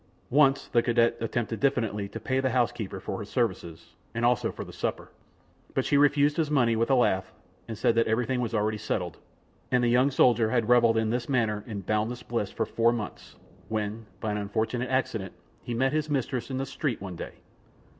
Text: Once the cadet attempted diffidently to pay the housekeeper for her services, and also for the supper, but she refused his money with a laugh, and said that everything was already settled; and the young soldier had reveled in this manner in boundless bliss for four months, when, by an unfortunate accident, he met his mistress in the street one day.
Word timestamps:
Once 0.31 0.67
the 0.69 0.81
cadet 0.81 1.15
attempted 1.21 1.59
diffidently 1.59 2.07
to 2.09 2.19
pay 2.19 2.39
the 2.39 2.49
housekeeper 2.49 2.99
for 2.99 3.19
her 3.19 3.23
services, 3.23 3.93
and 4.15 4.25
also 4.25 4.51
for 4.51 4.63
the 4.63 4.73
supper, 4.73 5.11
but 5.75 5.85
she 5.85 5.95
refused 5.95 6.37
his 6.37 6.49
money 6.49 6.75
with 6.75 6.89
a 6.89 6.95
laugh, 6.95 7.31
and 7.67 7.77
said 7.77 7.93
that 7.93 8.07
everything 8.07 8.41
was 8.41 8.51
already 8.55 8.79
settled; 8.79 9.19
and 9.71 9.83
the 9.83 9.89
young 9.89 10.09
soldier 10.09 10.49
had 10.49 10.67
reveled 10.69 10.97
in 10.97 11.11
this 11.11 11.29
manner 11.29 11.63
in 11.67 11.81
boundless 11.81 12.23
bliss 12.23 12.49
for 12.49 12.65
four 12.65 12.91
months, 12.91 13.35
when, 13.69 14.07
by 14.19 14.31
an 14.31 14.37
unfortunate 14.37 14.89
accident, 14.89 15.33
he 15.61 15.75
met 15.75 15.93
his 15.93 16.09
mistress 16.09 16.49
in 16.49 16.57
the 16.57 16.65
street 16.65 16.99
one 16.99 17.15
day. 17.15 17.33